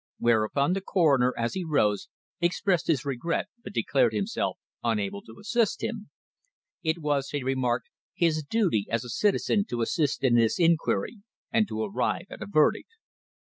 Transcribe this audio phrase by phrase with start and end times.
[0.17, 2.09] Whereupon the coroner, as he rose,
[2.39, 6.09] expressed his regret but declared himself unable to assist him.
[6.81, 11.19] It was, he remarked, his duty as a citizen to assist in this inquiry,
[11.51, 12.89] and to arrive at a verdict.